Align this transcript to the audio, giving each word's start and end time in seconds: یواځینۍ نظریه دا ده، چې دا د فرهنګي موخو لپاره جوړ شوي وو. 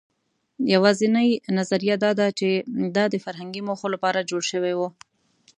یواځینۍ 0.73 1.29
نظریه 1.57 1.95
دا 2.03 2.11
ده، 2.19 2.27
چې 2.39 2.49
دا 2.95 3.05
د 3.13 3.15
فرهنګي 3.25 3.61
موخو 3.67 3.87
لپاره 3.95 4.27
جوړ 4.29 4.41
شوي 4.51 4.73
وو. 4.75 4.87